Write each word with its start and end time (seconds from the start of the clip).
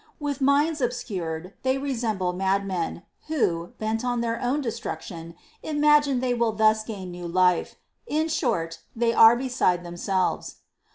With 0.19 0.41
minds 0.41 0.81
obscured, 0.81 1.53
they 1.61 1.77
resemble 1.77 2.33
madmen, 2.33 3.03
who, 3.27 3.73
bent 3.77 4.03
on 4.03 4.21
their 4.21 4.41
own 4.41 4.59
destruction, 4.59 5.35
imagine 5.61 6.21
they 6.21 6.33
will 6.33 6.53
thus 6.53 6.83
gain 6.83 7.11
new 7.11 7.27
life;— 7.27 7.75
in 8.07 8.27
short, 8.27 8.79
they 8.95 9.13
are 9.13 9.35
beside 9.35 9.83
themselves. 9.85 10.55